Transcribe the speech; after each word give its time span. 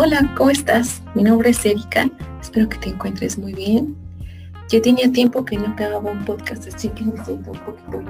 Hola, 0.00 0.32
¿cómo 0.36 0.50
estás? 0.50 1.02
Mi 1.16 1.24
nombre 1.24 1.50
es 1.50 1.66
Erika, 1.66 2.08
espero 2.40 2.68
que 2.68 2.78
te 2.78 2.90
encuentres 2.90 3.36
muy 3.36 3.52
bien. 3.52 3.96
Yo 4.70 4.80
tenía 4.80 5.10
tiempo 5.10 5.44
que 5.44 5.56
no 5.56 5.74
grababa 5.74 6.12
un 6.12 6.24
podcast, 6.24 6.68
así 6.72 6.88
que 6.90 7.04
me 7.04 7.24
siento 7.24 7.50
un 7.50 7.58
poquito 7.58 8.04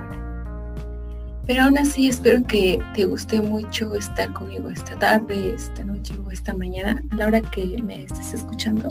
Pero 1.47 1.63
aún 1.63 1.79
así 1.79 2.09
espero 2.09 2.47
que 2.47 2.79
te 2.95 3.07
guste 3.07 3.41
mucho 3.41 3.95
estar 3.95 4.31
conmigo 4.35 4.69
esta 4.69 4.99
tarde, 4.99 5.55
esta 5.55 5.83
noche 5.83 6.13
o 6.23 6.31
esta 6.31 6.53
mañana, 6.53 7.03
a 7.11 7.17
la 7.17 7.27
hora 7.29 7.41
que 7.41 7.83
me 7.83 8.05
estés 8.05 8.35
escuchando. 8.35 8.89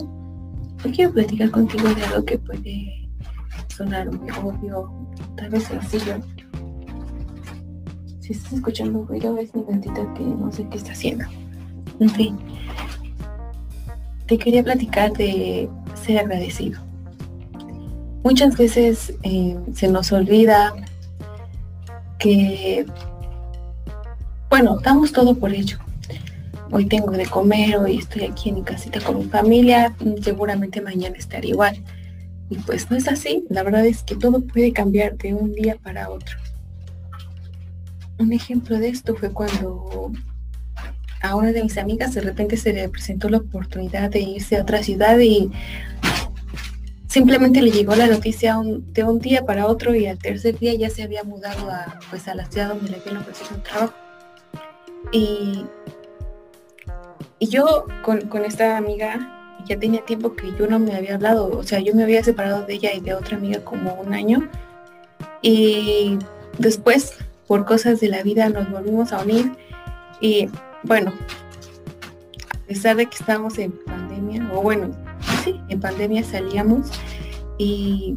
Yo 0.84 0.90
quiero 0.90 1.12
platicar 1.12 1.52
contigo 1.52 1.88
de 1.94 2.02
algo 2.02 2.24
que 2.24 2.38
puede 2.38 3.08
sonar 3.68 4.10
muy 4.10 4.28
obvio, 4.42 5.08
tal 5.36 5.50
vez 5.50 5.62
sencillo. 5.62 6.16
Si 8.18 8.32
estás 8.32 8.54
escuchando 8.54 9.04
ruido 9.04 9.38
es 9.38 9.54
mi 9.54 9.62
gatita 9.62 10.14
que 10.14 10.24
no 10.24 10.50
sé 10.50 10.66
qué 10.68 10.78
está 10.78 10.90
haciendo. 10.90 11.26
En 12.00 12.10
fin, 12.10 12.38
te 14.28 14.36
quería 14.38 14.62
platicar 14.62 15.12
de 15.14 15.68
ser 16.04 16.18
agradecido. 16.18 16.80
Muchas 18.22 18.56
veces 18.56 19.14
eh, 19.22 19.56
se 19.74 19.88
nos 19.88 20.12
olvida 20.12 20.74
que, 22.18 22.84
bueno, 24.50 24.78
damos 24.82 25.12
todo 25.12 25.34
por 25.34 25.52
ello. 25.52 25.78
Hoy 26.70 26.84
tengo 26.84 27.12
de 27.12 27.24
comer, 27.24 27.78
hoy 27.78 27.96
estoy 27.96 28.24
aquí 28.24 28.50
en 28.50 28.56
mi 28.56 28.62
casita 28.62 29.00
con 29.00 29.18
mi 29.18 29.24
familia, 29.24 29.96
seguramente 30.20 30.82
mañana 30.82 31.16
estaré 31.16 31.48
igual. 31.48 31.82
Y 32.50 32.56
pues 32.56 32.90
no 32.90 32.96
es 32.98 33.08
así, 33.08 33.46
la 33.48 33.62
verdad 33.62 33.86
es 33.86 34.02
que 34.02 34.14
todo 34.14 34.42
puede 34.42 34.74
cambiar 34.74 35.16
de 35.16 35.32
un 35.32 35.54
día 35.54 35.76
para 35.82 36.10
otro. 36.10 36.36
Un 38.18 38.34
ejemplo 38.34 38.78
de 38.78 38.88
esto 38.88 39.14
fue 39.14 39.32
cuando 39.32 40.12
a 41.22 41.34
una 41.34 41.52
de 41.52 41.62
mis 41.62 41.78
amigas 41.78 42.14
de 42.14 42.20
repente 42.20 42.56
se 42.56 42.72
le 42.72 42.88
presentó 42.88 43.28
la 43.28 43.38
oportunidad 43.38 44.10
de 44.10 44.20
irse 44.20 44.56
a 44.56 44.62
otra 44.62 44.82
ciudad 44.82 45.18
y 45.18 45.50
simplemente 47.08 47.62
le 47.62 47.70
llegó 47.70 47.96
la 47.96 48.06
noticia 48.06 48.56
de 48.64 49.04
un 49.04 49.18
día 49.18 49.44
para 49.44 49.66
otro 49.66 49.94
y 49.94 50.06
al 50.06 50.18
tercer 50.18 50.58
día 50.58 50.74
ya 50.74 50.90
se 50.90 51.02
había 51.02 51.24
mudado 51.24 51.70
a, 51.70 51.98
pues, 52.10 52.28
a 52.28 52.34
la 52.34 52.46
ciudad 52.46 52.68
donde 52.68 52.90
le 52.90 52.98
habían 52.98 53.16
ofrecido 53.16 53.56
un 53.56 53.62
trabajo. 53.62 53.94
Y, 55.10 55.64
y 57.38 57.48
yo 57.48 57.86
con, 58.04 58.22
con 58.28 58.44
esta 58.44 58.76
amiga 58.76 59.34
ya 59.66 59.78
tenía 59.78 60.04
tiempo 60.04 60.34
que 60.34 60.52
yo 60.58 60.66
no 60.66 60.78
me 60.78 60.94
había 60.94 61.14
hablado, 61.14 61.50
o 61.50 61.62
sea, 61.62 61.80
yo 61.80 61.94
me 61.94 62.02
había 62.02 62.22
separado 62.22 62.64
de 62.64 62.74
ella 62.74 62.92
y 62.94 63.00
de 63.00 63.14
otra 63.14 63.36
amiga 63.36 63.64
como 63.64 63.94
un 63.94 64.14
año. 64.14 64.48
Y 65.42 66.18
después, 66.58 67.14
por 67.46 67.64
cosas 67.64 68.00
de 68.00 68.08
la 68.08 68.22
vida, 68.22 68.48
nos 68.48 68.70
volvimos 68.70 69.12
a 69.12 69.22
unir 69.22 69.52
y 70.20 70.48
bueno, 70.84 71.12
a 72.54 72.66
pesar 72.66 72.96
de 72.96 73.06
que 73.06 73.16
estábamos 73.16 73.58
en 73.58 73.72
pandemia, 73.72 74.48
o 74.52 74.62
bueno, 74.62 74.90
sí, 75.44 75.60
en 75.68 75.80
pandemia 75.80 76.22
salíamos 76.22 76.90
y, 77.58 78.16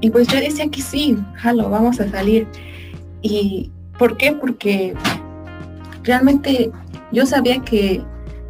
y 0.00 0.10
pues 0.10 0.28
yo 0.28 0.38
decía 0.38 0.68
que 0.68 0.82
sí, 0.82 1.16
jalo, 1.34 1.68
vamos 1.70 2.00
a 2.00 2.08
salir. 2.08 2.46
¿Y 3.22 3.72
por 3.98 4.16
qué? 4.16 4.32
Porque 4.32 4.94
realmente 6.04 6.70
yo 7.12 7.26
sabía 7.26 7.60
que 7.62 8.02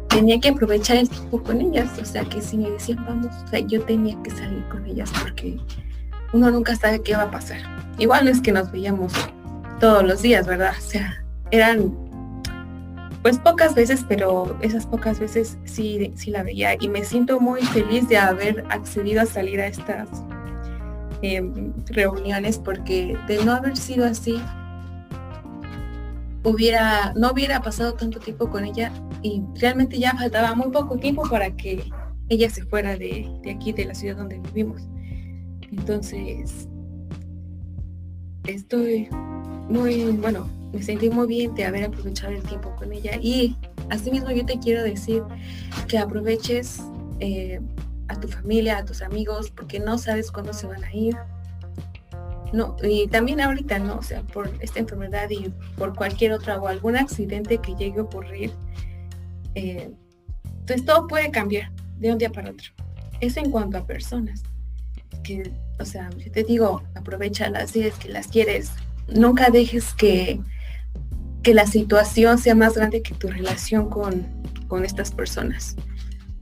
tenía 0.09 0.39
que 0.39 0.49
aprovechar 0.49 0.97
el 0.97 1.09
tiempo 1.09 1.41
con 1.43 1.61
ellas, 1.61 1.97
o 1.99 2.05
sea 2.05 2.23
que 2.25 2.41
si 2.41 2.57
me 2.57 2.69
decían 2.69 3.03
vamos, 3.05 3.35
o 3.43 3.47
sea, 3.47 3.59
yo 3.59 3.81
tenía 3.81 4.21
que 4.23 4.31
salir 4.31 4.63
con 4.69 4.85
ellas 4.85 5.11
porque 5.21 5.57
uno 6.33 6.51
nunca 6.51 6.75
sabe 6.75 7.01
qué 7.01 7.15
va 7.15 7.23
a 7.23 7.31
pasar. 7.31 7.59
Igual 7.97 8.25
no 8.25 8.31
es 8.31 8.41
que 8.41 8.51
nos 8.51 8.71
veíamos 8.71 9.13
todos 9.79 10.03
los 10.03 10.21
días, 10.21 10.45
¿verdad? 10.47 10.73
O 10.77 10.81
sea, 10.81 11.23
eran 11.51 12.08
pues 13.21 13.37
pocas 13.37 13.75
veces, 13.75 14.05
pero 14.07 14.57
esas 14.61 14.85
pocas 14.85 15.19
veces 15.19 15.57
sí, 15.65 16.13
sí 16.15 16.31
la 16.31 16.43
veía 16.43 16.75
y 16.79 16.87
me 16.87 17.03
siento 17.03 17.39
muy 17.39 17.61
feliz 17.61 18.07
de 18.07 18.17
haber 18.17 18.63
accedido 18.69 19.21
a 19.21 19.25
salir 19.25 19.59
a 19.59 19.67
estas 19.67 20.07
em, 21.21 21.73
reuniones 21.87 22.57
porque 22.57 23.17
de 23.27 23.43
no 23.43 23.51
haber 23.51 23.75
sido 23.75 24.05
así, 24.05 24.41
hubiera, 26.43 27.13
no 27.15 27.31
hubiera 27.31 27.61
pasado 27.61 27.93
tanto 27.93 28.19
tiempo 28.19 28.49
con 28.49 28.63
ella 28.63 28.91
y 29.21 29.43
realmente 29.55 29.99
ya 29.99 30.13
faltaba 30.13 30.55
muy 30.55 30.71
poco 30.71 30.97
tiempo 30.97 31.23
para 31.29 31.51
que 31.51 31.83
ella 32.29 32.49
se 32.49 32.63
fuera 32.63 32.95
de, 32.95 33.29
de 33.43 33.51
aquí, 33.51 33.73
de 33.73 33.85
la 33.85 33.95
ciudad 33.95 34.15
donde 34.15 34.39
vivimos. 34.39 34.83
Entonces, 35.71 36.68
estoy 38.45 39.07
muy, 39.69 40.05
bueno, 40.05 40.49
me 40.73 40.81
sentí 40.83 41.09
muy 41.09 41.27
bien 41.27 41.55
de 41.55 41.65
haber 41.65 41.85
aprovechado 41.85 42.33
el 42.33 42.43
tiempo 42.43 42.75
con 42.75 42.91
ella 42.93 43.17
y 43.21 43.55
asimismo 43.89 44.31
yo 44.31 44.45
te 44.45 44.59
quiero 44.59 44.83
decir 44.83 45.23
que 45.87 45.97
aproveches 45.97 46.81
eh, 47.19 47.59
a 48.07 48.19
tu 48.19 48.27
familia, 48.27 48.77
a 48.77 48.85
tus 48.85 49.01
amigos, 49.01 49.51
porque 49.51 49.79
no 49.79 49.97
sabes 49.97 50.31
cuándo 50.31 50.53
se 50.53 50.67
van 50.67 50.83
a 50.83 50.93
ir. 50.93 51.15
No, 52.51 52.75
y 52.81 53.07
también 53.07 53.41
ahorita, 53.41 53.77
¿no? 53.77 53.97
O 53.97 54.01
sea, 54.01 54.23
por 54.23 54.51
esta 54.59 54.79
enfermedad 54.79 55.29
y 55.29 55.53
por 55.77 55.95
cualquier 55.95 56.33
otra 56.33 56.59
o 56.59 56.67
algún 56.67 56.97
accidente 56.97 57.59
que 57.59 57.75
llegue 57.75 57.99
a 57.99 58.03
ocurrir, 58.03 58.51
eh, 59.53 59.91
entonces 60.43 60.85
todo 60.85 61.07
puede 61.07 61.29
cambiar 61.29 61.71
de 61.99 62.11
un 62.11 62.17
día 62.17 62.31
para 62.31 62.49
otro. 62.49 62.71
Eso 63.19 63.39
en 63.39 63.51
cuanto 63.51 63.77
a 63.77 63.85
personas. 63.85 64.43
Que, 65.23 65.51
o 65.79 65.85
sea, 65.85 66.09
yo 66.17 66.31
te 66.31 66.43
digo, 66.43 66.83
aprovechalas 66.95 67.71
si 67.71 67.81
es 67.81 67.95
que 67.95 68.09
las 68.09 68.27
quieres. 68.27 68.71
Nunca 69.07 69.49
dejes 69.49 69.93
que 69.93 70.39
que 71.43 71.53
la 71.53 71.65
situación 71.65 72.37
sea 72.37 72.55
más 72.55 72.75
grande 72.75 73.01
que 73.01 73.13
tu 73.13 73.27
relación 73.27 73.89
con, 73.89 74.27
con 74.67 74.83
estas 74.83 75.11
personas. 75.11 75.75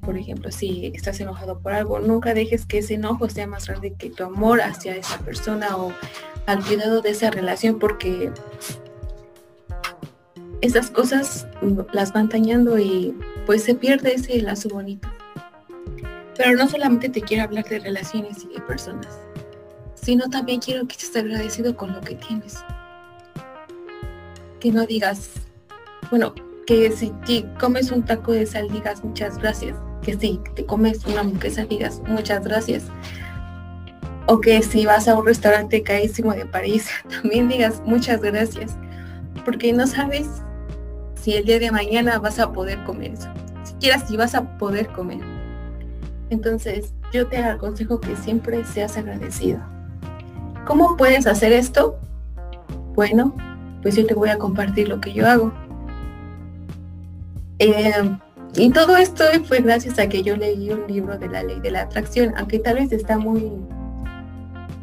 Por 0.01 0.17
ejemplo, 0.17 0.51
si 0.51 0.91
estás 0.95 1.19
enojado 1.19 1.59
por 1.59 1.73
algo, 1.73 1.99
nunca 1.99 2.33
dejes 2.33 2.65
que 2.65 2.79
ese 2.79 2.95
enojo 2.95 3.29
sea 3.29 3.45
más 3.45 3.67
grande 3.67 3.93
que 3.93 4.09
tu 4.09 4.23
amor 4.23 4.61
hacia 4.61 4.95
esa 4.95 5.19
persona 5.19 5.75
o 5.77 5.91
al 6.45 6.63
cuidado 6.63 7.01
de 7.01 7.09
esa 7.09 7.29
relación, 7.29 7.77
porque 7.77 8.31
esas 10.61 10.89
cosas 10.89 11.45
las 11.91 12.13
van 12.13 12.29
dañando 12.29 12.79
y 12.79 13.15
pues 13.45 13.63
se 13.63 13.75
pierde 13.75 14.15
ese 14.15 14.41
lazo 14.41 14.69
bonito. 14.69 15.07
Pero 16.37 16.55
no 16.55 16.69
solamente 16.69 17.09
te 17.09 17.21
quiero 17.21 17.43
hablar 17.43 17.65
de 17.65 17.79
relaciones 17.79 18.43
y 18.43 18.53
de 18.53 18.61
personas, 18.61 19.17
sino 19.95 20.29
también 20.29 20.59
quiero 20.59 20.87
que 20.87 20.93
estés 20.93 21.15
agradecido 21.15 21.75
con 21.75 21.93
lo 21.93 22.01
que 22.01 22.15
tienes. 22.15 22.63
Que 24.59 24.71
no 24.71 24.85
digas, 24.85 25.31
bueno, 26.11 26.33
que 26.67 26.91
si 26.91 27.09
te 27.25 27.45
comes 27.59 27.91
un 27.91 28.03
taco 28.03 28.33
de 28.33 28.45
sal 28.45 28.69
digas 28.69 29.03
muchas 29.03 29.37
gracias, 29.37 29.75
que 30.03 30.17
si 30.17 30.39
te 30.55 30.65
comes 30.65 31.05
una 31.05 31.21
hamburguesa 31.21 31.65
digas 31.65 32.01
muchas 32.07 32.43
gracias, 32.43 32.83
o 34.27 34.39
que 34.39 34.61
si 34.61 34.85
vas 34.85 35.07
a 35.07 35.17
un 35.17 35.25
restaurante 35.25 35.81
carísimo 35.81 36.33
de 36.33 36.45
París 36.45 36.87
también 37.09 37.47
digas 37.47 37.81
muchas 37.85 38.21
gracias, 38.21 38.75
porque 39.43 39.73
no 39.73 39.87
sabes 39.87 40.27
si 41.15 41.33
el 41.33 41.45
día 41.45 41.59
de 41.59 41.71
mañana 41.71 42.19
vas 42.19 42.37
a 42.39 42.51
poder 42.51 42.83
comer 42.83 43.13
eso, 43.13 43.29
siquiera 43.63 43.99
si 44.05 44.15
vas 44.17 44.35
a 44.35 44.57
poder 44.57 44.87
comer. 44.89 45.36
Entonces, 46.29 46.93
yo 47.13 47.27
te 47.27 47.37
aconsejo 47.37 47.99
que 47.99 48.15
siempre 48.15 48.63
seas 48.65 48.97
agradecido. 48.97 49.59
¿Cómo 50.65 50.97
puedes 50.97 51.27
hacer 51.27 51.53
esto? 51.53 51.97
Bueno, 52.93 53.33
pues 53.81 53.95
yo 53.95 54.05
te 54.05 54.13
voy 54.13 54.29
a 54.29 54.37
compartir 54.37 54.89
lo 54.89 54.99
que 54.99 55.13
yo 55.13 55.27
hago. 55.27 55.53
Eh, 57.59 58.17
y 58.55 58.71
todo 58.71 58.97
esto 58.97 59.23
fue 59.45 59.59
gracias 59.59 59.99
a 59.99 60.09
que 60.09 60.23
yo 60.23 60.35
leí 60.35 60.69
un 60.71 60.87
libro 60.87 61.17
de 61.17 61.27
la 61.29 61.43
ley 61.43 61.59
de 61.59 61.71
la 61.71 61.83
atracción, 61.83 62.33
aunque 62.37 62.59
tal 62.59 62.75
vez 62.75 62.91
está 62.91 63.17
muy, 63.17 63.51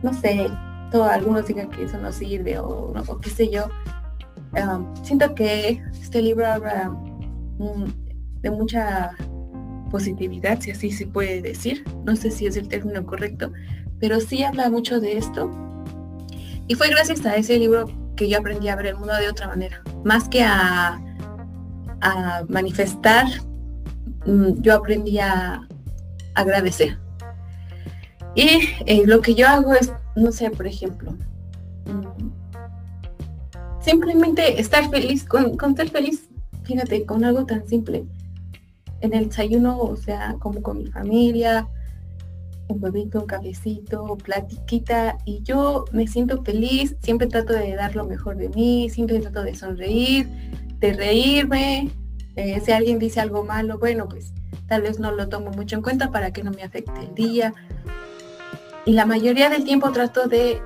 no 0.02 0.12
sé, 0.14 0.48
todo, 0.90 1.04
algunos 1.04 1.46
digan 1.46 1.70
que 1.70 1.84
eso 1.84 1.98
no 1.98 2.12
sirve 2.12 2.58
o, 2.58 2.92
qué 3.20 3.30
sé 3.30 3.50
yo. 3.50 3.66
Um, 4.52 4.94
siento 5.04 5.34
que 5.34 5.82
este 6.00 6.22
libro 6.22 6.46
habla 6.46 6.90
mm, 7.58 7.84
de 8.42 8.50
mucha 8.50 9.16
positividad, 9.94 10.58
si 10.60 10.72
así 10.72 10.90
se 10.90 11.06
puede 11.06 11.40
decir. 11.40 11.84
No 12.04 12.16
sé 12.16 12.32
si 12.32 12.46
es 12.46 12.56
el 12.56 12.66
término 12.66 13.06
correcto, 13.06 13.52
pero 14.00 14.18
sí 14.18 14.42
habla 14.42 14.68
mucho 14.68 14.98
de 14.98 15.16
esto. 15.16 15.48
Y 16.66 16.74
fue 16.74 16.88
gracias 16.88 17.24
a 17.24 17.36
ese 17.36 17.60
libro 17.60 17.88
que 18.16 18.28
yo 18.28 18.38
aprendí 18.38 18.66
a 18.66 18.74
ver 18.74 18.86
el 18.86 18.96
mundo 18.96 19.14
de 19.14 19.28
otra 19.28 19.46
manera. 19.46 19.84
Más 20.04 20.28
que 20.28 20.42
a, 20.42 21.00
manifestar, 22.48 23.24
mm, 24.26 24.62
yo 24.62 24.74
aprendí 24.74 25.20
a 25.20 25.66
agradecer. 26.34 26.98
Y 28.34 28.48
eh, 28.86 29.04
lo 29.06 29.20
que 29.20 29.36
yo 29.36 29.46
hago 29.46 29.74
es, 29.74 29.92
no 30.16 30.32
sé, 30.32 30.50
por 30.50 30.66
ejemplo, 30.66 31.12
mm, 31.86 32.32
simplemente 33.80 34.60
estar 34.60 34.90
feliz, 34.90 35.24
con, 35.24 35.56
con 35.56 35.76
ser 35.76 35.88
feliz, 35.88 36.28
fíjate, 36.64 37.06
con 37.06 37.24
algo 37.24 37.46
tan 37.46 37.64
simple. 37.68 38.04
En 39.04 39.12
el 39.12 39.28
desayuno, 39.28 39.78
o 39.78 39.96
sea, 39.96 40.36
como 40.38 40.62
con 40.62 40.78
mi 40.78 40.86
familia, 40.86 41.68
un 42.68 42.82
huevito, 42.82 43.20
un 43.20 43.26
cafecito, 43.26 44.16
platiquita 44.16 45.18
y 45.26 45.42
yo 45.42 45.84
me 45.92 46.06
siento 46.06 46.42
feliz, 46.42 46.96
siempre 47.02 47.26
trato 47.26 47.52
de 47.52 47.74
dar 47.74 47.94
lo 47.94 48.04
mejor 48.06 48.36
de 48.36 48.48
mí, 48.48 48.88
siempre 48.88 49.20
trato 49.20 49.42
de 49.42 49.54
sonreír, 49.54 50.26
de 50.80 50.92
reírme 50.94 51.90
Eh, 52.36 52.60
si 52.64 52.72
alguien 52.72 52.98
dice 52.98 53.20
algo 53.20 53.44
malo, 53.44 53.78
bueno, 53.78 54.08
pues 54.08 54.32
tal 54.66 54.82
vez 54.82 54.98
no 54.98 55.12
lo 55.12 55.28
tomo 55.28 55.50
mucho 55.50 55.76
en 55.76 55.82
cuenta 55.82 56.10
para 56.10 56.32
que 56.32 56.42
no 56.42 56.50
me 56.50 56.62
afecte 56.64 57.00
el 57.00 57.14
día. 57.14 57.54
Y 58.86 58.92
la 58.92 59.06
mayoría 59.06 59.50
del 59.50 59.64
tiempo 59.64 59.92
trato 59.92 60.26
de 60.26 60.60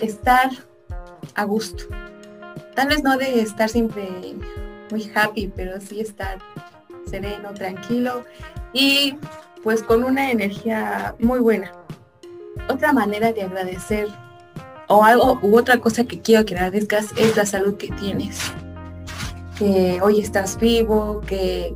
estar 0.00 0.50
a 1.34 1.44
gusto. 1.44 1.84
Tal 2.74 2.88
vez 2.88 3.02
no 3.02 3.18
de 3.18 3.40
estar 3.40 3.68
siempre 3.68 4.08
muy 4.90 5.10
happy, 5.14 5.52
pero 5.54 5.80
sí 5.80 6.00
estar 6.00 6.38
sereno, 7.08 7.52
tranquilo 7.54 8.24
y 8.72 9.16
pues 9.62 9.82
con 9.82 10.04
una 10.04 10.30
energía 10.30 11.14
muy 11.18 11.40
buena. 11.40 11.72
Otra 12.68 12.92
manera 12.92 13.32
de 13.32 13.42
agradecer 13.42 14.08
o 14.88 15.04
algo 15.04 15.38
u 15.42 15.58
otra 15.58 15.78
cosa 15.78 16.04
que 16.04 16.20
quiero 16.20 16.44
que 16.44 16.54
agradezcas 16.54 17.12
es 17.16 17.36
la 17.36 17.46
salud 17.46 17.76
que 17.76 17.88
tienes. 17.88 18.38
Que 19.58 20.00
hoy 20.02 20.20
estás 20.20 20.58
vivo, 20.58 21.20
que 21.26 21.74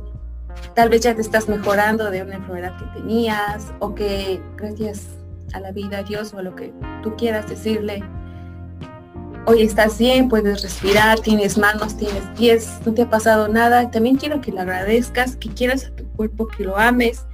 tal 0.75 0.89
vez 0.89 1.01
ya 1.01 1.15
te 1.15 1.21
estás 1.21 1.47
mejorando 1.47 2.11
de 2.11 2.21
una 2.23 2.35
enfermedad 2.35 2.77
que 2.77 2.99
tenías 2.99 3.73
o 3.79 3.95
que 3.95 4.41
gracias 4.57 5.07
a 5.53 5.59
la 5.59 5.71
vida, 5.71 5.99
a 5.99 6.03
Dios 6.03 6.33
o 6.33 6.39
a 6.39 6.41
lo 6.43 6.55
que 6.55 6.71
tú 7.01 7.15
quieras 7.15 7.49
decirle, 7.49 8.03
hoy 9.45 9.61
estás 9.61 9.97
bien, 9.97 10.29
puedes 10.29 10.61
respirar, 10.61 11.19
tienes 11.19 11.57
manos, 11.57 11.97
tienes 11.97 12.23
pies, 12.37 12.79
no 12.85 12.93
te 12.93 13.03
ha 13.03 13.09
pasado 13.09 13.47
nada. 13.47 13.91
También 13.91 14.17
quiero 14.17 14.41
que 14.41 14.51
lo 14.51 14.61
agradezcas, 14.61 15.35
que 15.35 15.49
quieras 15.49 15.85
a 15.85 15.95
tu 15.95 16.05
cuerpo, 16.09 16.47
que 16.47 16.63
lo 16.63 16.77
ames, 16.77 17.25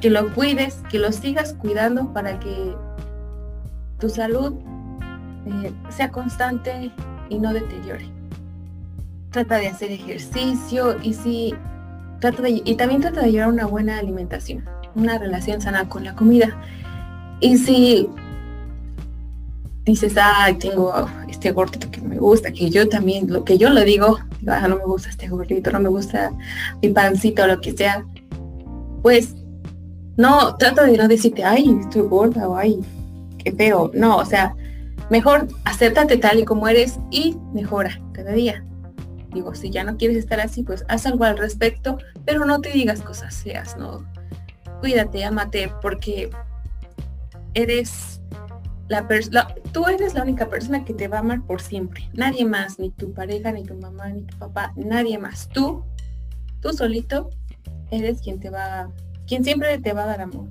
que 0.00 0.10
lo 0.10 0.32
cuides, 0.34 0.82
que 0.90 0.98
lo 0.98 1.12
sigas 1.12 1.54
cuidando 1.54 2.12
para 2.12 2.38
que 2.38 2.74
tu 3.98 4.08
salud 4.08 4.54
eh, 5.46 5.72
sea 5.88 6.10
constante 6.10 6.90
y 7.28 7.38
no 7.38 7.52
deteriore. 7.52 8.06
Trata 9.30 9.56
de 9.56 9.68
hacer 9.68 9.90
ejercicio 9.90 10.96
y 11.02 11.14
si 11.14 11.54
trata 12.20 12.48
y 12.48 12.74
también 12.76 13.00
trata 13.00 13.22
de 13.22 13.32
llevar 13.32 13.48
una 13.48 13.66
buena 13.66 13.98
alimentación, 13.98 14.64
una 14.94 15.18
relación 15.18 15.60
sana 15.60 15.88
con 15.88 16.04
la 16.04 16.14
comida. 16.14 16.56
Y 17.40 17.58
si 17.58 18.08
dices, 19.86 20.14
ah, 20.20 20.48
tengo 20.58 20.92
este 21.28 21.52
gordito 21.52 21.90
que 21.90 22.00
me 22.00 22.18
gusta, 22.18 22.52
que 22.52 22.68
yo 22.68 22.88
también, 22.88 23.32
lo 23.32 23.44
que 23.44 23.56
yo 23.56 23.70
le 23.70 23.84
digo, 23.84 24.18
ah, 24.48 24.66
no 24.68 24.76
me 24.76 24.84
gusta 24.84 25.08
este 25.08 25.28
gordito, 25.28 25.70
no 25.70 25.80
me 25.80 25.88
gusta 25.88 26.32
mi 26.82 26.88
pancito, 26.90 27.46
lo 27.46 27.60
que 27.60 27.72
sea, 27.72 28.04
pues 29.02 29.34
no, 30.16 30.56
trata 30.56 30.84
de 30.84 30.96
no 30.96 31.06
decirte, 31.06 31.44
ay, 31.44 31.78
estoy 31.80 32.02
gorda 32.02 32.48
o 32.48 32.56
ay, 32.56 32.80
qué 33.38 33.52
feo. 33.52 33.90
No, 33.94 34.16
o 34.16 34.24
sea, 34.24 34.56
mejor 35.08 35.46
acéptate 35.64 36.16
tal 36.16 36.40
y 36.40 36.44
como 36.44 36.66
eres 36.66 36.98
y 37.10 37.36
mejora 37.52 38.00
cada 38.12 38.32
día. 38.32 38.64
Digo, 39.32 39.54
si 39.54 39.70
ya 39.70 39.84
no 39.84 39.96
quieres 39.98 40.16
estar 40.16 40.40
así, 40.40 40.62
pues 40.62 40.84
haz 40.88 41.06
algo 41.06 41.24
al 41.24 41.36
respecto, 41.38 41.98
pero 42.24 42.44
no 42.44 42.60
te 42.60 42.70
digas 42.70 43.02
cosas 43.02 43.36
feas, 43.36 43.76
no. 43.76 44.04
Cuídate, 44.80 45.24
amate, 45.24 45.70
porque 45.80 46.30
eres 47.54 48.20
la 48.88 49.08
persona, 49.08 49.48
tú 49.72 49.86
eres 49.86 50.14
la 50.14 50.22
única 50.22 50.48
persona 50.48 50.84
que 50.84 50.94
te 50.94 51.08
va 51.08 51.18
a 51.18 51.20
amar 51.20 51.42
por 51.42 51.60
siempre. 51.60 52.08
Nadie 52.12 52.44
más, 52.44 52.78
ni 52.78 52.90
tu 52.90 53.12
pareja, 53.12 53.52
ni 53.52 53.64
tu 53.64 53.74
mamá, 53.74 54.08
ni 54.10 54.22
tu 54.22 54.36
papá, 54.38 54.72
nadie 54.76 55.18
más. 55.18 55.48
Tú, 55.48 55.84
tú 56.60 56.72
solito, 56.72 57.30
eres 57.90 58.20
quien 58.20 58.38
te 58.38 58.50
va, 58.50 58.90
quien 59.26 59.44
siempre 59.44 59.78
te 59.78 59.92
va 59.92 60.04
a 60.04 60.06
dar 60.06 60.20
amor. 60.20 60.48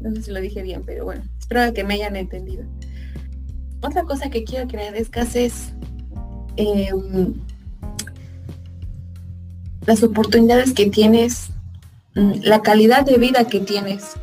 no 0.00 0.14
sé 0.14 0.22
si 0.22 0.30
lo 0.32 0.40
dije 0.40 0.62
bien, 0.62 0.82
pero 0.84 1.04
bueno, 1.04 1.22
espero 1.38 1.72
que 1.72 1.84
me 1.84 1.94
hayan 1.94 2.16
entendido. 2.16 2.64
Otra 3.82 4.02
cosa 4.02 4.30
que 4.30 4.44
quiero 4.44 4.68
que 4.68 4.76
agradezcas 4.76 5.36
es 5.36 5.72
em, 6.56 7.34
las 9.86 10.02
oportunidades 10.02 10.72
que 10.72 10.86
tienes, 10.90 11.50
mm, 12.14 12.42
la 12.42 12.62
calidad 12.62 13.04
de 13.04 13.16
vida 13.16 13.46
que 13.46 13.60
tienes. 13.60 14.14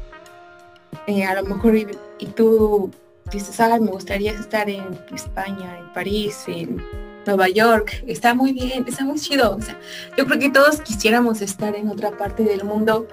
Eh, 1.08 1.24
a 1.24 1.42
lo 1.42 1.48
mejor 1.48 1.78
y 2.20 2.26
tú 2.28 2.92
dices, 3.32 3.60
ah, 3.60 3.78
me 3.80 3.92
gustaría 3.92 4.32
estar 4.32 4.70
en 4.70 4.98
España, 5.14 5.78
en 5.80 5.94
París, 5.94 6.44
en 6.48 6.82
Nueva 7.26 7.50
York, 7.50 8.04
está 8.08 8.34
muy 8.34 8.54
bien, 8.54 8.86
está 8.88 9.04
muy 9.04 9.20
chido. 9.20 9.56
O 9.56 9.62
sea, 9.62 9.78
yo 10.18 10.26
creo 10.26 10.40
que 10.40 10.50
todos 10.50 10.82
quisiéramos 10.82 11.42
estar 11.42 11.76
en 11.76 11.90
otra 11.90 12.12
parte 12.12 12.44
del 12.44 12.64
mundo 12.64 13.08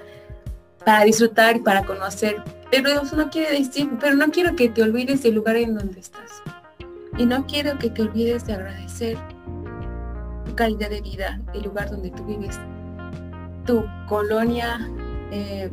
para 0.84 1.04
disfrutar 1.04 1.56
y 1.56 1.60
para 1.60 1.84
conocer. 1.84 2.42
Pero 2.70 2.88
eso 3.02 3.16
no 3.16 3.30
quiere 3.30 3.58
decir, 3.58 3.90
pero 4.00 4.16
no 4.16 4.30
quiero 4.30 4.56
que 4.56 4.68
te 4.68 4.82
olvides 4.82 5.22
del 5.22 5.34
lugar 5.34 5.56
en 5.56 5.74
donde 5.74 6.00
estás. 6.00 6.30
Y 7.16 7.26
no 7.26 7.46
quiero 7.46 7.78
que 7.78 7.90
te 7.90 8.02
olvides 8.02 8.46
de 8.46 8.54
agradecer 8.54 9.16
tu 10.44 10.54
calidad 10.54 10.90
de 10.90 11.00
vida, 11.00 11.40
el 11.54 11.62
lugar 11.62 11.90
donde 11.90 12.10
tú 12.10 12.24
vives, 12.24 12.58
tu 13.66 13.84
colonia. 14.08 14.90
Eh, 15.30 15.70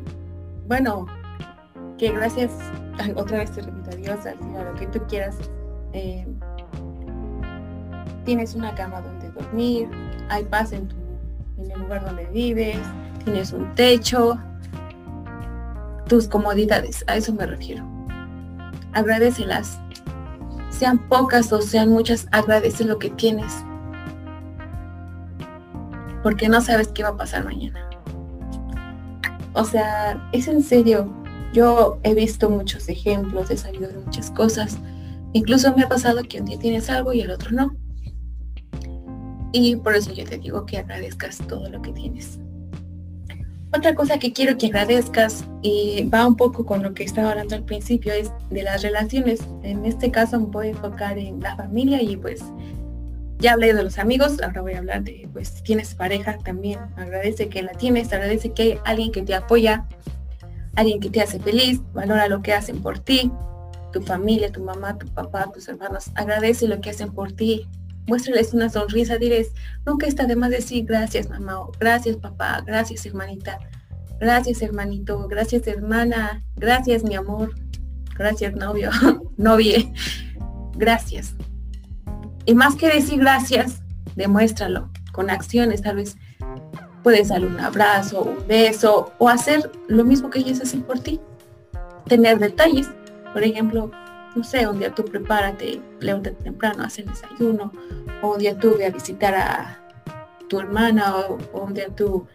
bueno, 0.67 1.07
que 2.01 2.11
gracias, 2.11 2.49
otra 3.15 3.37
vez 3.37 3.51
te 3.51 3.61
repito, 3.61 3.91
a 3.91 3.95
Dios, 3.95 4.25
al 4.25 4.39
Señor, 4.39 4.65
lo 4.65 4.73
que 4.73 4.87
tú 4.87 4.99
quieras, 5.07 5.35
eh, 5.93 6.25
tienes 8.25 8.55
una 8.55 8.73
cama 8.73 9.01
donde 9.01 9.29
dormir, 9.29 9.87
hay 10.27 10.43
paz 10.45 10.71
en, 10.71 10.87
tu, 10.87 10.95
en 11.59 11.69
el 11.69 11.79
lugar 11.79 12.03
donde 12.03 12.25
vives, 12.25 12.79
tienes 13.23 13.53
un 13.53 13.75
techo, 13.75 14.35
tus 16.07 16.27
comodidades, 16.27 17.03
a 17.05 17.17
eso 17.17 17.33
me 17.33 17.45
refiero. 17.45 17.85
Agradecelas, 18.93 19.79
sean 20.71 20.97
pocas 21.07 21.53
o 21.53 21.61
sean 21.61 21.89
muchas, 21.89 22.27
agradece 22.31 22.83
lo 22.83 22.97
que 22.97 23.11
tienes, 23.11 23.53
porque 26.23 26.49
no 26.49 26.61
sabes 26.61 26.87
qué 26.87 27.03
va 27.03 27.09
a 27.09 27.17
pasar 27.17 27.45
mañana. 27.45 27.87
O 29.53 29.63
sea, 29.63 30.27
es 30.31 30.47
en 30.47 30.63
serio, 30.63 31.20
yo 31.53 31.99
he 32.03 32.13
visto 32.13 32.49
muchos 32.49 32.87
ejemplos, 32.89 33.49
he 33.51 33.57
sabido 33.57 33.87
de 33.89 33.99
muchas 33.99 34.31
cosas. 34.31 34.77
Incluso 35.33 35.75
me 35.75 35.83
ha 35.83 35.89
pasado 35.89 36.23
que 36.23 36.39
un 36.39 36.45
día 36.45 36.59
tienes 36.59 36.89
algo 36.89 37.13
y 37.13 37.21
el 37.21 37.31
otro 37.31 37.51
no. 37.51 37.75
Y 39.53 39.75
por 39.77 39.95
eso 39.95 40.13
yo 40.13 40.23
te 40.23 40.37
digo 40.37 40.65
que 40.65 40.77
agradezcas 40.77 41.37
todo 41.47 41.69
lo 41.69 41.81
que 41.81 41.91
tienes. 41.91 42.39
Otra 43.73 43.95
cosa 43.95 44.19
que 44.19 44.33
quiero 44.33 44.57
que 44.57 44.67
agradezcas 44.67 45.45
y 45.61 46.09
va 46.09 46.27
un 46.27 46.35
poco 46.35 46.65
con 46.65 46.83
lo 46.83 46.93
que 46.93 47.03
estaba 47.03 47.31
hablando 47.31 47.55
al 47.55 47.63
principio 47.63 48.11
es 48.11 48.29
de 48.49 48.63
las 48.63 48.81
relaciones. 48.81 49.39
En 49.63 49.85
este 49.85 50.11
caso 50.11 50.39
me 50.39 50.47
voy 50.47 50.67
a 50.67 50.69
enfocar 50.71 51.17
en 51.17 51.39
la 51.39 51.55
familia 51.55 52.01
y 52.01 52.17
pues 52.17 52.43
ya 53.39 53.53
hablé 53.53 53.73
de 53.73 53.83
los 53.83 53.97
amigos, 53.97 54.41
ahora 54.41 54.61
voy 54.61 54.73
a 54.73 54.79
hablar 54.79 55.03
de 55.03 55.27
pues 55.31 55.47
si 55.47 55.63
tienes 55.63 55.95
pareja 55.95 56.37
también. 56.39 56.79
Agradece 56.97 57.47
que 57.47 57.63
la 57.63 57.71
tienes, 57.71 58.11
agradece 58.11 58.51
que 58.51 58.63
hay 58.63 58.79
alguien 58.83 59.11
que 59.13 59.21
te 59.21 59.33
apoya, 59.33 59.87
alguien 60.75 60.99
que 60.99 61.09
te 61.09 61.21
hace 61.21 61.39
feliz, 61.39 61.81
valora 61.93 62.27
lo 62.27 62.41
que 62.41 62.53
hacen 62.53 62.81
por 62.81 62.99
ti, 62.99 63.31
tu 63.91 64.01
familia, 64.01 64.51
tu 64.51 64.63
mamá, 64.63 64.97
tu 64.97 65.07
papá, 65.07 65.51
tus 65.53 65.67
hermanos, 65.67 66.11
agradece 66.15 66.67
lo 66.67 66.79
que 66.81 66.89
hacen 66.89 67.11
por 67.11 67.31
ti, 67.31 67.67
muéstrales 68.07 68.53
una 68.53 68.69
sonrisa, 68.69 69.17
diles, 69.17 69.51
nunca 69.85 70.07
está 70.07 70.25
de 70.25 70.35
más 70.35 70.49
decir 70.49 70.85
gracias 70.85 71.29
mamá, 71.29 71.59
gracias 71.79 72.17
papá, 72.17 72.61
gracias 72.65 73.05
hermanita, 73.05 73.59
gracias 74.19 74.61
hermanito, 74.61 75.27
gracias 75.27 75.67
hermana, 75.67 76.41
gracias 76.55 77.03
mi 77.03 77.15
amor, 77.15 77.53
gracias 78.17 78.55
novio, 78.55 78.89
novie, 79.37 79.93
gracias. 80.75 81.35
Y 82.45 82.55
más 82.55 82.75
que 82.75 82.89
decir 82.89 83.19
gracias, 83.19 83.81
demuéstralo 84.15 84.89
con 85.11 85.29
acciones, 85.29 85.81
tal 85.81 85.97
vez 85.97 86.17
Puedes 87.03 87.29
darle 87.29 87.47
un 87.47 87.59
abrazo, 87.59 88.21
un 88.21 88.47
beso 88.47 89.11
o 89.17 89.29
hacer 89.29 89.71
lo 89.87 90.03
mismo 90.03 90.29
que 90.29 90.39
ellos 90.39 90.61
hacen 90.61 90.83
por 90.83 90.99
ti. 90.99 91.19
Tener 92.07 92.39
detalles. 92.39 92.89
Por 93.33 93.43
ejemplo, 93.43 93.91
no 94.35 94.43
sé, 94.43 94.67
un 94.67 94.79
día 94.79 94.93
tú 94.93 95.03
prepárate, 95.05 95.81
levántate 95.99 96.43
temprano, 96.43 96.83
haz 96.83 96.99
el 96.99 97.05
desayuno, 97.07 97.71
o 98.21 98.33
un 98.33 98.39
día 98.39 98.57
tú 98.57 98.75
ve 98.77 98.85
a 98.85 98.89
visitar 98.89 99.33
a 99.35 99.79
tu 100.47 100.59
hermana, 100.59 101.15
o, 101.17 101.37
un 101.61 101.73
día 101.73 101.87
tú 101.95 102.27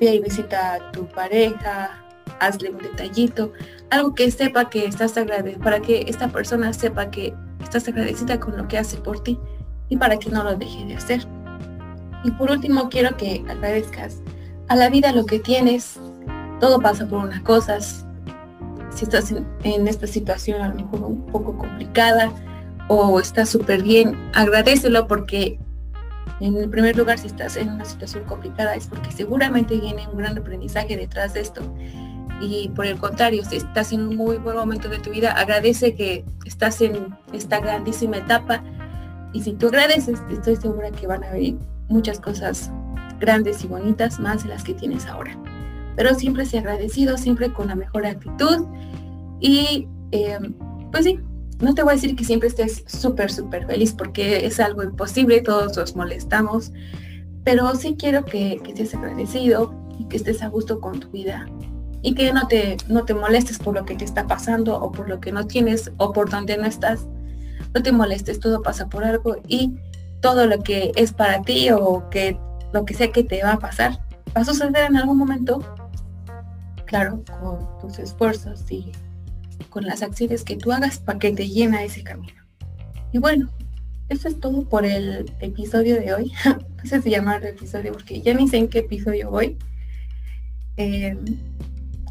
ve 0.00 0.14
y 0.14 0.20
visita 0.20 0.74
a 0.74 0.92
tu 0.92 1.06
pareja, 1.08 2.04
hazle 2.40 2.70
un 2.70 2.78
detallito, 2.78 3.52
algo 3.90 4.14
que 4.14 4.30
sepa 4.30 4.68
que 4.70 4.86
estás 4.86 5.16
agradecida, 5.16 5.62
para 5.62 5.80
que 5.80 6.04
esta 6.06 6.28
persona 6.28 6.72
sepa 6.72 7.10
que 7.10 7.34
estás 7.62 7.88
agradecida 7.88 8.38
con 8.38 8.56
lo 8.56 8.68
que 8.68 8.78
hace 8.78 8.96
por 8.98 9.22
ti 9.22 9.38
y 9.88 9.96
para 9.96 10.18
que 10.18 10.30
no 10.30 10.44
lo 10.44 10.56
deje 10.56 10.84
de 10.84 10.96
hacer. 10.96 11.26
Y 12.24 12.30
por 12.32 12.50
último, 12.50 12.88
quiero 12.88 13.16
que 13.16 13.44
agradezcas 13.48 14.20
a 14.68 14.76
la 14.76 14.88
vida 14.90 15.12
lo 15.12 15.26
que 15.26 15.38
tienes. 15.38 15.98
Todo 16.60 16.80
pasa 16.80 17.06
por 17.06 17.24
unas 17.24 17.40
cosas. 17.42 18.04
Si 18.90 19.04
estás 19.04 19.32
en, 19.32 19.88
esta 19.88 20.06
situación 20.06 20.60
a 20.60 20.68
lo 20.68 20.74
mejor 20.74 21.02
un 21.02 21.26
poco 21.26 21.56
complicada 21.56 22.32
o 22.88 23.20
estás 23.20 23.48
súper 23.48 23.82
bien, 23.82 24.30
agradecelo 24.34 25.06
porque 25.06 25.60
en 26.40 26.56
el 26.56 26.68
primer 26.68 26.96
lugar, 26.96 27.18
si 27.18 27.26
estás 27.26 27.56
en 27.56 27.68
una 27.68 27.84
situación 27.84 28.24
complicada, 28.24 28.74
es 28.74 28.86
porque 28.86 29.12
seguramente 29.12 29.78
viene 29.78 30.08
un 30.08 30.18
gran 30.18 30.36
aprendizaje 30.38 30.96
detrás 30.96 31.34
de 31.34 31.40
esto. 31.40 31.62
Y 32.40 32.68
por 32.70 32.86
el 32.86 32.98
contrario, 32.98 33.44
si 33.44 33.56
estás 33.56 33.92
en 33.92 34.02
un 34.02 34.16
muy 34.16 34.36
buen 34.38 34.56
momento 34.56 34.88
de 34.88 34.98
tu 34.98 35.10
vida, 35.10 35.32
agradece 35.32 35.94
que 35.94 36.24
estás 36.44 36.80
en 36.80 37.16
esta 37.32 37.60
grandísima 37.60 38.18
etapa. 38.18 38.62
Y 39.32 39.42
si 39.42 39.52
tú 39.52 39.68
agradeces, 39.68 40.20
estoy 40.30 40.56
segura 40.56 40.90
que 40.90 41.06
van 41.06 41.24
a 41.24 41.30
venir 41.32 41.58
muchas 41.88 42.20
cosas 42.20 42.70
grandes 43.18 43.64
y 43.64 43.66
bonitas 43.66 44.20
más 44.20 44.44
de 44.44 44.50
las 44.50 44.64
que 44.64 44.74
tienes 44.74 45.06
ahora. 45.06 45.36
Pero 45.96 46.14
siempre 46.14 46.44
sé 46.44 46.58
agradecido, 46.58 47.16
siempre 47.16 47.52
con 47.52 47.68
la 47.68 47.74
mejor 47.74 48.06
actitud 48.06 48.66
y 49.40 49.88
em, 50.12 50.54
pues 50.92 51.04
sí, 51.04 51.20
no 51.60 51.74
te 51.74 51.82
voy 51.82 51.92
a 51.92 51.94
decir 51.96 52.14
que 52.14 52.24
siempre 52.24 52.48
estés 52.48 52.84
súper, 52.86 53.32
súper 53.32 53.66
feliz 53.66 53.92
porque 53.92 54.46
es 54.46 54.60
algo 54.60 54.82
imposible, 54.84 55.40
todos 55.40 55.76
nos 55.76 55.96
molestamos, 55.96 56.72
pero 57.44 57.74
sí 57.74 57.96
quiero 57.98 58.24
que, 58.24 58.60
que 58.62 58.70
estés 58.70 58.94
agradecido 58.94 59.74
y 59.98 60.04
que 60.04 60.16
estés 60.16 60.42
a 60.42 60.48
gusto 60.48 60.80
con 60.80 61.00
tu 61.00 61.08
vida 61.10 61.46
y 62.02 62.14
que 62.14 62.32
no 62.32 62.46
te, 62.46 62.76
no 62.88 63.04
te 63.04 63.14
molestes 63.14 63.58
por 63.58 63.74
lo 63.74 63.84
que 63.84 63.96
te 63.96 64.04
está 64.04 64.26
pasando 64.26 64.80
o 64.80 64.92
por 64.92 65.08
lo 65.08 65.20
que 65.20 65.32
no 65.32 65.46
tienes 65.46 65.90
o 65.96 66.12
por 66.12 66.30
donde 66.30 66.56
no 66.56 66.64
estás. 66.64 67.06
No 67.74 67.82
te 67.82 67.92
molestes, 67.92 68.40
todo 68.40 68.62
pasa 68.62 68.88
por 68.88 69.04
algo 69.04 69.36
y 69.46 69.74
todo 70.20 70.46
lo 70.46 70.62
que 70.62 70.92
es 70.96 71.12
para 71.12 71.42
ti 71.42 71.70
o 71.70 72.08
que 72.10 72.38
lo 72.72 72.84
que 72.84 72.94
sea 72.94 73.12
que 73.12 73.24
te 73.24 73.42
va 73.42 73.54
a 73.54 73.58
pasar 73.58 74.00
va 74.36 74.42
a 74.42 74.44
suceder 74.44 74.84
en 74.84 74.96
algún 74.96 75.16
momento, 75.16 75.62
claro, 76.86 77.22
con 77.40 77.78
tus 77.80 77.98
esfuerzos 77.98 78.70
y 78.70 78.92
con 79.70 79.84
las 79.84 80.02
acciones 80.02 80.44
que 80.44 80.56
tú 80.56 80.72
hagas 80.72 80.98
para 80.98 81.18
que 81.18 81.32
te 81.32 81.48
llena 81.48 81.82
ese 81.82 82.02
camino. 82.02 82.42
Y 83.12 83.18
bueno, 83.18 83.48
eso 84.08 84.28
es 84.28 84.40
todo 84.40 84.64
por 84.64 84.84
el 84.84 85.30
episodio 85.40 86.00
de 86.00 86.14
hoy. 86.14 86.32
no 86.44 86.84
sé 86.84 87.02
si 87.02 87.10
llamar 87.10 87.44
episodio 87.44 87.92
porque 87.92 88.20
ya 88.20 88.34
ni 88.34 88.48
sé 88.48 88.58
en 88.58 88.68
qué 88.68 88.80
episodio 88.80 89.30
voy. 89.30 89.56
Eh, 90.76 91.16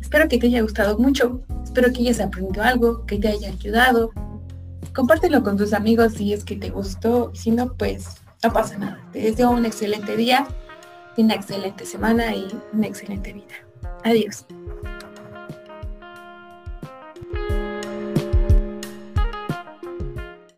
espero 0.01 0.27
que 0.27 0.37
te 0.37 0.47
haya 0.47 0.61
gustado 0.61 0.97
mucho. 0.97 1.41
Espero 1.63 1.91
que 1.91 2.01
hayas 2.01 2.19
aprendido 2.19 2.63
algo, 2.63 3.05
que 3.05 3.17
te 3.17 3.29
haya 3.29 3.49
ayudado. 3.49 4.11
Compártelo 4.93 5.43
con 5.43 5.57
tus 5.57 5.73
amigos 5.73 6.13
si 6.13 6.33
es 6.33 6.43
que 6.43 6.55
te 6.55 6.69
gustó. 6.69 7.31
Si 7.33 7.51
no, 7.51 7.73
pues 7.73 8.17
no 8.43 8.51
pasa 8.51 8.77
nada. 8.77 8.99
Te 9.11 9.19
deseo 9.19 9.51
un 9.51 9.65
excelente 9.65 10.15
día, 10.15 10.47
una 11.17 11.33
excelente 11.33 11.85
semana 11.85 12.35
y 12.35 12.47
una 12.73 12.87
excelente 12.87 13.33
vida. 13.33 13.55
Adiós. 14.03 14.45